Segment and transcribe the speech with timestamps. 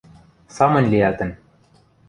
[0.55, 1.31] Самынь лиӓлтӹн.